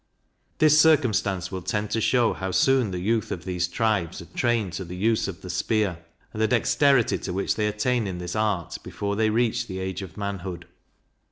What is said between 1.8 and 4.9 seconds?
to shew how soon the youth of these tribes are trained to